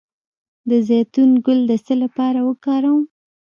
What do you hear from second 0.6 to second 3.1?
د زیتون ګل د څه لپاره وکاروم؟